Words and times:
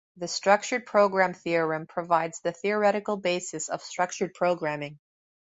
The 0.17 0.27
structured 0.27 0.87
program 0.87 1.35
theorem 1.35 1.85
provides 1.85 2.39
the 2.41 2.53
theoretical 2.53 3.17
basis 3.17 3.69
of 3.69 3.83
structured 3.83 4.33
programming. 4.33 4.97